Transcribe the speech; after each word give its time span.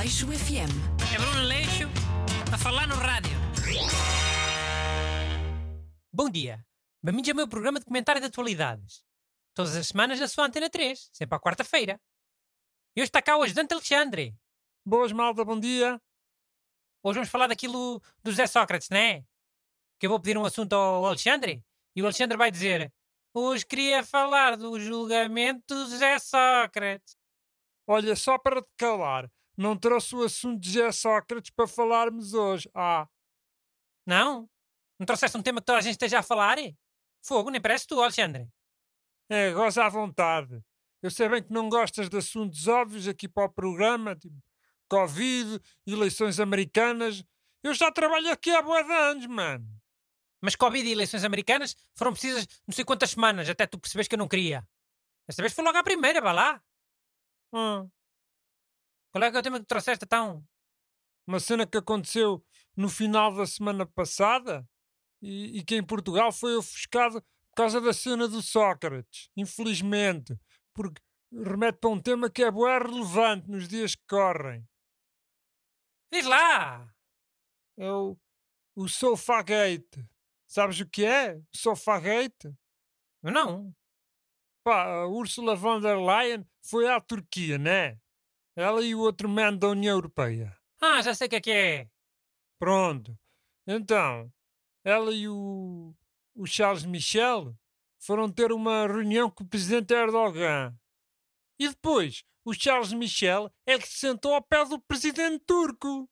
Aleixo 0.00 0.26
FM. 0.28 0.72
É 1.14 1.18
Bruno 1.18 1.42
Leixo 1.42 1.84
a 2.50 2.56
falar 2.56 2.88
no 2.88 2.94
rádio. 2.94 3.36
Bom 6.10 6.30
dia. 6.30 6.64
Bem-vindos 7.02 7.28
ao 7.28 7.36
meu 7.36 7.46
programa 7.46 7.78
de 7.78 7.84
comentário 7.84 8.18
de 8.18 8.28
atualidades. 8.28 9.04
Todas 9.52 9.76
as 9.76 9.88
semanas 9.88 10.18
na 10.18 10.26
sua 10.26 10.46
Antena 10.46 10.70
3, 10.70 11.10
sempre 11.12 11.36
à 11.36 11.38
quarta-feira. 11.38 12.00
E 12.96 13.02
hoje 13.02 13.08
está 13.08 13.20
cá 13.20 13.36
o 13.36 13.42
ajudante 13.42 13.74
Alexandre. 13.74 14.34
Boas, 14.86 15.12
malta, 15.12 15.44
bom 15.44 15.60
dia. 15.60 16.00
Hoje 17.02 17.16
vamos 17.16 17.28
falar 17.28 17.48
daquilo 17.48 18.00
do 18.22 18.30
José 18.30 18.46
Sócrates, 18.46 18.88
não 18.88 18.96
é? 18.96 19.22
Que 19.98 20.06
eu 20.06 20.10
vou 20.10 20.18
pedir 20.18 20.38
um 20.38 20.46
assunto 20.46 20.72
ao 20.72 21.04
Alexandre 21.04 21.62
e 21.94 22.00
o 22.00 22.06
Alexandre 22.06 22.38
vai 22.38 22.50
dizer 22.50 22.90
Hoje 23.34 23.66
queria 23.66 24.02
falar 24.02 24.56
do 24.56 24.80
julgamento 24.80 25.74
do 25.74 25.90
José 25.90 26.18
Sócrates. 26.18 27.18
Olha, 27.86 28.16
só 28.16 28.38
para 28.38 28.62
te 28.62 28.68
calar, 28.78 29.30
não 29.60 29.76
trouxe 29.76 30.14
o 30.14 30.22
assunto 30.22 30.58
de 30.58 30.72
José 30.72 30.90
Sócrates 30.90 31.50
para 31.50 31.66
falarmos 31.68 32.32
hoje. 32.32 32.68
Ah, 32.74 33.06
Não? 34.06 34.48
Não 34.98 35.04
trouxeste 35.04 35.36
um 35.36 35.42
tema 35.42 35.60
que 35.60 35.66
toda 35.66 35.78
a 35.78 35.82
gente 35.82 35.92
esteja 35.92 36.20
a 36.20 36.22
falar? 36.22 36.56
Fogo, 37.22 37.50
nem 37.50 37.60
parece 37.60 37.86
tu, 37.86 38.00
Alexandre. 38.00 38.48
é, 39.28 39.52
goza 39.52 39.84
à 39.84 39.88
vontade. 39.90 40.62
Eu 41.02 41.10
sei 41.10 41.28
bem 41.28 41.42
que 41.42 41.52
não 41.52 41.68
gostas 41.68 42.08
de 42.08 42.16
assuntos 42.16 42.66
óbvios 42.68 43.06
aqui 43.06 43.28
para 43.28 43.44
o 43.44 43.52
programa, 43.52 44.16
tipo 44.16 44.36
Covid, 44.88 45.60
eleições 45.86 46.40
americanas. 46.40 47.22
Eu 47.62 47.74
já 47.74 47.92
trabalho 47.92 48.30
aqui 48.30 48.50
há 48.50 48.62
boa 48.62 48.82
de 48.82 48.92
anos, 48.92 49.26
mano. 49.26 49.66
Mas 50.42 50.56
Covid 50.56 50.88
e 50.88 50.92
eleições 50.92 51.22
americanas 51.22 51.76
foram 51.94 52.12
precisas 52.12 52.46
não 52.66 52.74
sei 52.74 52.84
quantas 52.84 53.10
semanas 53.10 53.48
até 53.48 53.66
tu 53.66 53.78
percebes 53.78 54.08
que 54.08 54.14
eu 54.14 54.18
não 54.18 54.28
queria. 54.28 54.66
Desta 55.28 55.42
vez 55.42 55.52
foi 55.52 55.62
logo 55.64 55.76
à 55.76 55.82
primeira, 55.82 56.20
vá 56.20 56.32
lá. 56.32 56.62
Hum, 57.52 57.90
Qual 59.12 59.24
é 59.24 59.30
que 59.30 59.36
é 59.36 59.40
o 59.40 59.42
tema 59.42 59.60
que 59.60 59.66
trouxeste, 59.66 60.04
então? 60.04 60.44
uma 61.30 61.38
cena 61.38 61.64
que 61.64 61.78
aconteceu 61.78 62.44
no 62.76 62.88
final 62.88 63.32
da 63.32 63.46
semana 63.46 63.86
passada 63.86 64.68
e, 65.22 65.58
e 65.58 65.64
que 65.64 65.76
em 65.76 65.84
Portugal 65.84 66.32
foi 66.32 66.56
ofuscado 66.56 67.22
por 67.22 67.56
causa 67.56 67.80
da 67.80 67.92
cena 67.92 68.26
do 68.26 68.42
Sócrates, 68.42 69.30
infelizmente, 69.36 70.36
porque 70.74 71.00
remete 71.32 71.78
para 71.78 71.90
um 71.90 72.00
tema 72.00 72.28
que 72.28 72.42
é 72.42 72.50
bué 72.50 72.78
relevante 72.78 73.48
nos 73.48 73.68
dias 73.68 73.94
que 73.94 74.02
correm. 74.08 74.66
Diz 76.12 76.26
lá! 76.26 76.92
É 77.78 77.90
o, 77.90 78.18
o 78.74 78.88
Sofagate. 78.88 80.04
Sabes 80.48 80.80
o 80.80 80.86
que 80.86 81.04
é? 81.04 81.36
O 81.36 81.56
Sofagate? 81.56 82.52
Não. 83.22 83.72
Pá, 84.64 84.84
a 84.84 85.06
Ursula 85.06 85.54
von 85.54 85.80
der 85.80 85.96
Leyen 85.96 86.44
foi 86.60 86.88
à 86.88 87.00
Turquia, 87.00 87.56
né? 87.56 88.00
Ela 88.56 88.84
e 88.84 88.94
o 88.94 89.00
outro 89.00 89.28
man 89.28 89.56
da 89.56 89.68
União 89.68 89.96
Europeia. 89.96 90.56
Ah, 90.80 91.00
já 91.02 91.14
sei 91.14 91.26
o 91.26 91.30
que 91.30 91.36
é 91.36 91.40
que 91.40 91.50
é. 91.50 91.90
Pronto. 92.58 93.18
Então, 93.66 94.32
ela 94.84 95.12
e 95.12 95.28
o, 95.28 95.94
o 96.34 96.46
Charles 96.46 96.84
Michel 96.84 97.54
foram 97.98 98.30
ter 98.30 98.50
uma 98.52 98.86
reunião 98.86 99.30
com 99.30 99.44
o 99.44 99.48
presidente 99.48 99.92
Erdogan. 99.92 100.74
E 101.58 101.68
depois, 101.68 102.24
o 102.44 102.54
Charles 102.54 102.92
Michel 102.92 103.52
é 103.66 103.78
que 103.78 103.86
se 103.86 103.98
sentou 103.98 104.34
ao 104.34 104.42
pé 104.42 104.64
do 104.64 104.80
presidente 104.80 105.44
turco. 105.46 106.08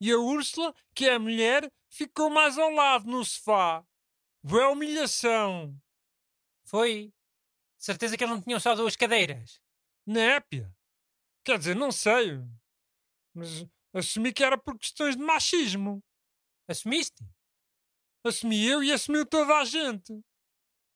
E 0.00 0.10
a 0.10 0.18
Úrsula, 0.18 0.74
que 0.94 1.08
é 1.08 1.14
a 1.14 1.18
mulher, 1.18 1.70
ficou 1.90 2.30
mais 2.30 2.56
ao 2.58 2.70
lado 2.70 3.10
no 3.10 3.24
sofá. 3.24 3.84
Boa 4.42 4.70
humilhação. 4.70 5.76
Foi. 6.64 7.12
Certeza 7.78 8.16
que 8.16 8.24
eles 8.24 8.34
não 8.34 8.42
tinham 8.42 8.60
só 8.60 8.74
duas 8.74 8.96
cadeiras. 8.96 9.60
Népia. 10.06 10.74
Quer 11.44 11.58
dizer, 11.58 11.76
não 11.76 11.90
sei. 11.90 12.40
Mas 13.34 13.66
assumi 13.92 14.32
que 14.32 14.44
era 14.44 14.56
por 14.56 14.78
questões 14.78 15.16
de 15.16 15.22
machismo. 15.22 16.02
Assumiste? 16.68 17.24
Assumi 18.24 18.64
eu 18.64 18.82
e 18.82 18.92
assumiu 18.92 19.26
toda 19.26 19.58
a 19.58 19.64
gente. 19.64 20.12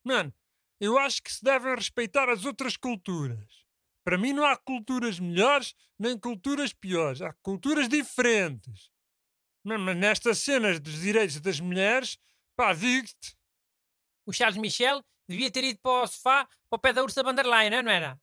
Mano, 0.04 0.32
eu 0.80 0.96
acho 0.98 1.22
que 1.22 1.32
se 1.32 1.42
devem 1.42 1.74
respeitar 1.74 2.28
as 2.28 2.44
outras 2.44 2.76
culturas. 2.76 3.66
Para 4.04 4.16
mim 4.16 4.32
não 4.32 4.44
há 4.44 4.56
culturas 4.56 5.18
melhores 5.18 5.74
nem 5.98 6.18
culturas 6.18 6.72
piores. 6.72 7.20
Há 7.20 7.32
culturas 7.42 7.88
diferentes. 7.88 8.90
Mas 9.64 9.96
nestas 9.96 10.38
cenas 10.38 10.78
dos 10.78 11.00
direitos 11.00 11.40
das 11.40 11.58
mulheres, 11.58 12.16
pá, 12.54 12.72
digo-te. 12.72 13.36
O 14.24 14.32
Charles 14.32 14.56
Michel 14.56 15.04
devia 15.28 15.50
ter 15.50 15.64
ido 15.64 15.80
para 15.80 16.04
o 16.04 16.06
sofá 16.06 16.46
para 16.70 16.76
o 16.76 16.78
pé 16.78 16.92
da 16.92 17.02
Ursa 17.02 17.22
von 17.24 17.32
não 17.32 17.90
era? 17.90 18.20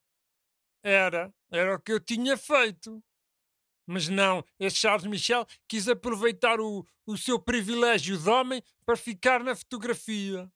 Era, 0.84 1.34
era 1.50 1.76
o 1.76 1.80
que 1.80 1.94
eu 1.94 2.00
tinha 2.00 2.36
feito. 2.36 3.02
Mas 3.88 4.08
não, 4.10 4.44
esse 4.60 4.78
Charles 4.78 5.06
Michel 5.06 5.46
quis 5.68 5.88
aproveitar 5.88 6.60
o, 6.60 6.86
o 7.06 7.18
seu 7.18 7.40
privilégio 7.40 8.18
de 8.18 8.30
homem 8.30 8.64
para 8.86 8.96
ficar 8.96 9.44
na 9.44 9.56
fotografia. 9.56 10.52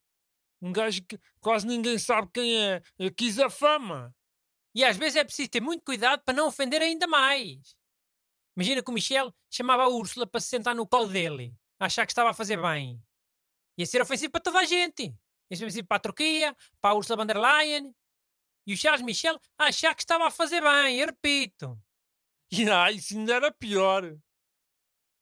Um 0.62 0.72
gajo 0.72 1.02
que 1.04 1.20
quase 1.40 1.66
ninguém 1.66 1.98
sabe 1.98 2.30
quem 2.34 2.58
é. 2.58 2.82
Quis 3.16 3.40
a 3.40 3.50
fama. 3.50 4.14
E 4.74 4.84
às 4.84 4.98
vezes 4.98 5.16
é 5.16 5.24
preciso 5.24 5.50
ter 5.50 5.62
muito 5.62 5.84
cuidado 5.84 6.22
para 6.24 6.36
não 6.36 6.48
ofender 6.48 6.82
ainda 6.82 7.08
mais. 7.08 7.76
Imagina 8.56 8.82
que 8.82 8.90
o 8.90 8.94
Michel 8.94 9.34
chamava 9.50 9.84
a 9.84 9.88
Úrsula 9.88 10.26
para 10.26 10.42
se 10.42 10.48
sentar 10.48 10.74
no 10.74 10.88
colo 10.88 11.08
dele, 11.08 11.54
a 11.80 11.86
achar 11.86 12.06
que 12.06 12.12
estava 12.12 12.32
a 12.32 12.34
fazer 12.34 12.62
bem. 12.62 13.02
Ia 13.78 13.86
ser 13.86 14.02
ofensivo 14.02 14.32
para 14.32 14.42
toda 14.42 14.60
a 14.60 14.66
gente. 14.66 15.14
Ia 15.50 15.58
ser 15.58 15.66
ofensivo 15.66 15.88
para 15.88 15.98
a 15.98 16.00
Turquia, 16.00 16.56
para 16.82 16.92
a 16.92 16.98
Ursula 16.98 17.18
von 17.18 17.28
der 17.28 17.38
Leyen. 17.38 17.94
E 18.68 18.74
o 18.74 18.78
Charles 18.78 19.02
Michel 19.02 19.40
a 19.58 19.66
achar 19.68 19.96
que 19.96 20.02
estava 20.02 20.28
a 20.28 20.32
fazer 20.32 20.62
bem, 20.62 21.00
eu 21.00 21.08
repito. 21.08 21.82
E 22.52 22.68
ah, 22.70 22.92
isso 22.92 23.18
ainda 23.18 23.36
era 23.36 23.52
pior. 23.52 24.04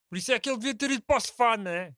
Por 0.10 0.18
isso 0.18 0.32
é 0.34 0.40
que 0.40 0.50
ele 0.50 0.58
devia 0.58 0.76
ter 0.76 0.90
ido 0.90 1.04
para 1.04 1.18
o 1.18 1.20
sofá, 1.20 1.56
não 1.56 1.70
é? 1.70 1.94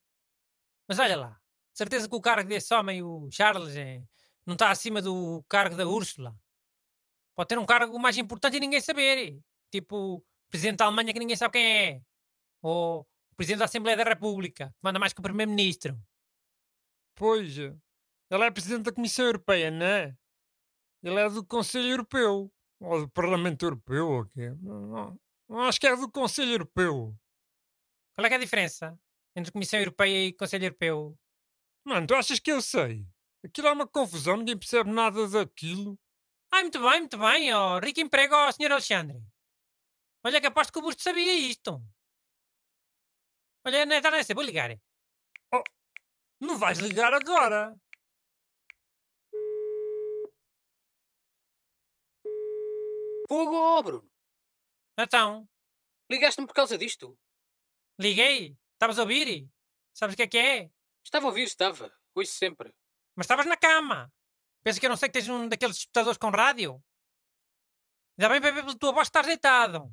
Mas 0.88 1.00
olha 1.00 1.16
lá, 1.16 1.41
certeza 1.74 2.09
que 2.09 2.16
o 2.16 2.22
cargo 2.22 2.50
desse 2.50 2.74
homem, 2.74 3.02
o 3.02 3.30
Charles, 3.31 3.75
é- 3.78 4.03
não 4.46 4.53
está 4.53 4.72
acima 4.72 5.02
do 5.02 5.44
cargo 5.47 5.75
da 5.75 5.88
Úrsula. 5.88 6.35
Pode 7.35 7.47
ter 7.50 7.58
um 7.58 7.66
cargo 7.66 7.97
mais 8.00 8.18
importante 8.18 8.58
e 8.58 8.59
ninguém 8.59 8.81
saber. 8.81 9.40
Tipo, 9.72 10.25
Presidente 10.50 10.78
da 10.78 10.85
Alemanha 10.85 11.14
que 11.14 11.19
ninguém 11.19 11.35
sabe 11.35 11.53
quem 11.53 11.66
é. 11.66 12.02
Ou 12.62 13.08
Presidente 13.35 13.59
da 13.59 13.66
Assembleia 13.66 13.97
da 13.97 14.03
República, 14.03 14.69
que 14.69 14.84
manda 14.84 15.00
mais 15.00 15.14
que 15.14 15.19
o 15.19 15.24
Primeiro-Ministro. 15.24 15.97
Pois, 17.16 17.58
ele 17.58 18.44
é 18.44 18.52
presidente 18.52 18.84
da 18.84 18.91
Comissão 18.91 19.25
Europeia, 19.25 19.72
não 19.72 19.85
é? 19.85 20.18
Ele 21.03 21.19
é 21.19 21.30
do 21.30 21.46
Conselho 21.46 21.90
Europeu. 21.90 22.52
Ou 22.80 23.02
do 23.02 23.09
Parlamento 23.09 23.66
Europeu, 23.66 24.08
ou 24.08 24.25
quê? 24.25 24.52
Não, 24.62 24.81
não, 24.88 25.19
não, 25.50 25.59
acho 25.62 25.80
que 25.80 25.88
é 25.88 25.96
do 25.96 26.12
Conselho 26.12 26.52
Europeu. 26.52 27.16
Qual 28.16 28.25
é, 28.25 28.30
que 28.30 28.35
é 28.35 28.38
a 28.38 28.41
diferença 28.41 29.00
entre 29.35 29.52
Comissão 29.52 29.80
Europeia 29.80 30.28
e 30.28 30.34
Conselho 30.34 30.66
Europeu? 30.66 31.18
Mano, 31.84 32.06
tu 32.06 32.16
achas 32.16 32.40
que 32.40 32.52
eu 32.52 32.62
sei? 32.62 33.08
Aquilo 33.44 33.68
é 33.68 33.72
uma 33.72 33.88
confusão, 33.88 34.38
ninguém 34.38 34.58
percebe 34.58 34.91
nada 34.91 35.28
daquilo. 35.28 35.97
Ah, 36.52 36.62
muito 36.62 36.80
bem, 36.80 37.00
muito 37.00 37.18
bem. 37.18 37.53
Oh, 37.53 37.79
rico 37.79 38.00
emprego 38.00 38.35
ao 38.35 38.52
Sr. 38.52 38.72
Alexandre. 38.72 39.22
Olha 40.24 40.41
que 40.41 40.47
aposto 40.47 40.74
que 40.74 40.79
o 40.79 40.81
Busto 40.81 41.02
sabia 41.02 41.34
isto. 41.34 41.81
Olha, 43.66 43.85
não 43.85 43.96
está 43.96 44.12
nessa, 44.12 44.34
vou 44.34 44.44
ligar. 44.44 44.78
Não 46.40 46.58
vais 46.58 46.79
ligar 46.79 47.14
agora. 47.14 47.75
Fogo, 53.27 53.83
Bruno. 53.83 54.09
Então, 54.97 55.47
Ligaste-me 56.09 56.47
por 56.47 56.53
causa 56.53 56.77
disto? 56.77 57.17
liguei. 57.99 58.57
Estavas 58.73 58.97
a 58.99 59.01
ouvir? 59.01 59.49
Sabes 59.93 60.13
o 60.13 60.17
que 60.17 60.23
é 60.23 60.27
que 60.27 60.38
é? 60.38 60.71
Estava 61.03 61.25
a 61.25 61.29
ouvir, 61.29 61.43
estava. 61.43 61.91
Hoje 62.16 62.29
sempre. 62.29 62.73
Mas 63.16 63.25
estavas 63.25 63.45
na 63.45 63.57
cama. 63.57 64.13
Pensas 64.63 64.79
que 64.79 64.85
eu 64.85 64.89
não 64.89 64.97
sei 64.97 65.09
que 65.09 65.13
tens 65.13 65.27
um 65.27 65.49
daqueles 65.49 65.75
disputadores 65.77 66.17
com 66.17 66.29
rádio? 66.29 66.81
Ainda 68.17 68.29
bem 68.29 68.41
para 68.41 68.52
ver 68.52 68.63
pela 68.63 68.78
tua 68.78 68.91
voz 68.91 69.07
estar 69.07 69.25
deitado. 69.25 69.91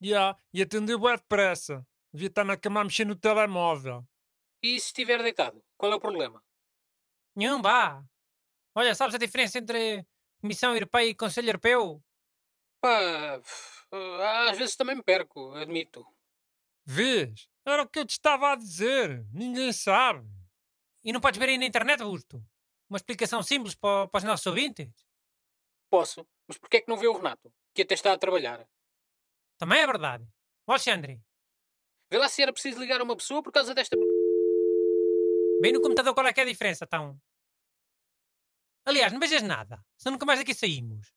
Já, 0.00 0.36
e 0.52 0.60
atendeu 0.62 0.98
bem 0.98 1.16
depressa. 1.16 1.86
Devia 2.12 2.28
estar 2.28 2.44
na 2.44 2.56
cama 2.56 2.80
a 2.80 2.84
mexer 2.84 3.04
no 3.04 3.14
telemóvel. 3.16 4.04
E 4.62 4.78
se 4.80 4.86
estiver 4.88 5.22
deitado, 5.22 5.64
qual 5.76 5.92
é 5.92 5.94
o 5.94 6.00
problema? 6.00 6.42
Nenhum, 7.36 7.62
vá. 7.62 8.04
Olha, 8.74 8.94
sabes 8.94 9.14
a 9.14 9.18
diferença 9.18 9.58
entre 9.58 10.04
Comissão 10.40 10.74
Europeia 10.74 11.08
e 11.08 11.14
Conselho 11.14 11.48
Europeu? 11.48 12.02
Pá, 12.80 13.40
f- 13.42 13.86
às 14.48 14.56
vezes 14.58 14.76
também 14.76 14.96
me 14.96 15.02
perco, 15.02 15.52
admito. 15.54 16.06
Vês? 16.84 17.48
Era 17.64 17.82
o 17.82 17.88
que 17.88 17.98
eu 17.98 18.06
te 18.06 18.10
estava 18.12 18.52
a 18.52 18.56
dizer. 18.56 19.26
Ninguém 19.32 19.72
sabe. 19.72 20.26
E 21.04 21.12
não 21.12 21.20
podes 21.20 21.38
ver 21.38 21.48
aí 21.48 21.58
na 21.58 21.66
internet, 21.66 22.02
Augusto? 22.02 22.42
Uma 22.88 22.96
explicação 22.96 23.42
simples 23.42 23.74
para, 23.74 24.08
para 24.08 24.18
os 24.18 24.24
nossos 24.24 24.46
ouvintes? 24.46 24.90
Posso, 25.90 26.26
mas 26.46 26.56
porquê 26.58 26.78
é 26.78 26.80
que 26.80 26.88
não 26.88 26.96
vê 26.96 27.06
o 27.06 27.12
Renato, 27.16 27.52
que 27.74 27.82
até 27.82 27.94
está 27.94 28.12
a 28.12 28.18
trabalhar? 28.18 28.66
Também 29.58 29.80
é 29.80 29.86
verdade. 29.86 30.26
Ó, 30.66 30.72
Alexandre, 30.72 31.20
Vê 32.10 32.18
lá 32.18 32.28
se 32.28 32.42
era 32.42 32.52
preciso 32.52 32.80
ligar 32.80 33.00
a 33.00 33.04
uma 33.04 33.16
pessoa 33.16 33.40
por 33.42 33.52
causa 33.52 33.72
desta... 33.72 33.96
bem 35.60 35.72
no 35.72 35.80
computador 35.80 36.12
qual 36.12 36.26
é 36.26 36.32
que 36.32 36.40
é 36.40 36.42
a 36.42 36.46
diferença, 36.46 36.84
então? 36.84 37.16
Aliás, 38.84 39.12
não 39.12 39.20
vejas 39.20 39.42
nada, 39.42 39.84
senão 39.96 40.14
nunca 40.14 40.26
mais 40.26 40.40
daqui 40.40 40.52
saímos. 40.54 41.12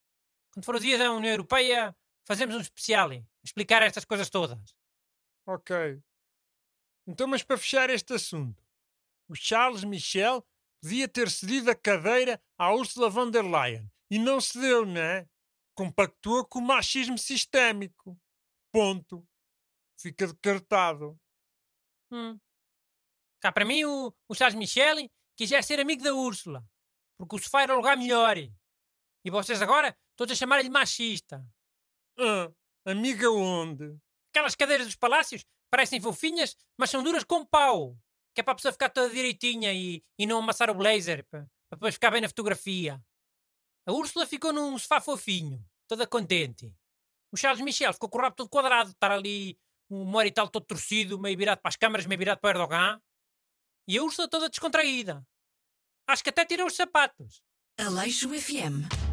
Quando 0.54 0.66
for 0.66 0.76
o 0.76 0.80
dia 0.80 1.00
da 1.00 1.12
União 1.12 1.32
Europeia, 1.32 1.96
fazemos 2.28 2.56
um 2.56 2.62
especial. 2.62 3.10
explicar 3.44 3.82
estas 3.82 4.06
coisas 4.06 4.30
todas. 4.30 4.76
Ok. 5.48 6.00
Então, 7.08 7.28
mas 7.28 7.42
para 7.42 7.58
fechar 7.58 7.90
este 7.90 8.14
assunto, 8.14 8.64
o 9.28 9.36
Charles 9.36 9.84
Michel 9.84 10.46
podia 10.80 11.08
ter 11.08 11.30
cedido 11.32 11.72
a 11.72 11.76
cadeira 11.76 12.42
à 12.56 12.72
Ursula 12.72 13.10
von 13.10 13.32
der 13.32 13.44
Leyen 13.44 13.92
e 14.12 14.20
não 14.20 14.40
cedeu, 14.40 14.86
não 14.86 15.02
é? 15.02 15.28
Compactua 15.76 16.46
com 16.46 16.60
o 16.60 16.62
machismo 16.62 17.18
sistémico. 17.18 18.16
Ponto. 18.72 19.28
Fica 20.00 20.28
descartado. 20.28 21.20
Hum. 22.12 22.40
Cá 23.42 23.52
para 23.52 23.66
mim, 23.66 23.84
o, 23.86 24.14
o 24.30 24.36
Charles 24.36 24.56
Michel 24.56 25.10
quiser 25.36 25.64
ser 25.64 25.80
amigo 25.80 26.04
da 26.04 26.14
Úrsula, 26.14 26.64
porque 27.18 27.36
o 27.36 27.40
sofá 27.40 27.64
era 27.64 27.74
o 27.74 27.78
lugar 27.78 27.98
melhor. 27.98 28.38
E 28.38 29.32
vocês 29.32 29.62
agora 29.62 29.98
todos 30.16 30.34
a 30.34 30.36
chamarem-lhe 30.36 30.70
machista. 30.70 31.46
Ah, 32.18 32.52
amiga 32.86 33.30
onde? 33.32 33.98
Aquelas 34.32 34.56
cadeiras 34.56 34.88
dos 34.88 34.96
palácios 34.96 35.46
parecem 35.70 36.02
fofinhas, 36.02 36.56
mas 36.78 36.90
são 36.90 37.04
duras 37.04 37.24
como 37.24 37.46
pau. 37.46 37.98
Que 38.34 38.42
é 38.42 38.44
para 38.44 38.54
a 38.54 38.56
pessoa 38.56 38.72
ficar 38.72 38.90
toda 38.90 39.14
direitinha 39.14 39.74
e, 39.74 40.04
e 40.18 40.26
não 40.26 40.40
amassar 40.40 40.70
o 40.70 40.74
blazer, 40.74 41.24
para, 41.30 41.42
para 41.70 41.78
depois 41.78 41.94
ficar 41.94 42.12
bem 42.12 42.22
na 42.22 42.28
fotografia. 42.28 43.02
A 43.86 43.92
Úrsula 43.92 44.26
ficou 44.26 44.52
num 44.52 44.78
sofá 44.78 45.00
fofinho, 45.00 45.64
toda 45.88 46.08
contente. 46.08 46.74
O 47.32 47.38
Charles 47.38 47.62
Michel 47.62 47.94
ficou 47.94 48.10
com 48.10 48.18
o 48.18 48.22
rabo 48.22 48.36
todo 48.36 48.50
quadrado, 48.50 48.92
estar 48.92 49.12
ali 49.12 49.58
um 49.90 50.02
humor 50.02 50.26
e 50.26 50.32
tal 50.32 50.48
todo 50.48 50.66
torcido, 50.66 51.20
meio 51.20 51.38
virado 51.38 51.60
para 51.62 51.70
as 51.70 51.76
câmaras, 51.76 52.06
meio 52.06 52.18
virado 52.18 52.40
para 52.40 52.58
o 52.58 52.62
Erdogan. 52.62 53.02
E 53.88 53.98
a 53.98 54.04
Úrsula 54.04 54.28
toda 54.28 54.50
descontraída. 54.50 55.26
Acho 56.08 56.24
que 56.24 56.30
até 56.30 56.46
tirou 56.46 56.68
os 56.68 56.76
sapatos. 56.76 57.44
Aleixo 57.78 58.30
FM 58.30 59.13